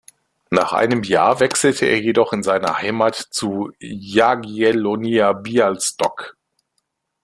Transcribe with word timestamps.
Nach 0.49 0.73
einem 0.73 1.03
Jahr 1.03 1.39
wechselte 1.41 1.85
er 1.85 2.01
jedoch 2.01 2.33
in 2.33 2.41
seine 2.41 2.79
Heimat 2.79 3.13
zu 3.13 3.71
Jagiellonia 3.79 5.33
Białystok. 5.33 6.35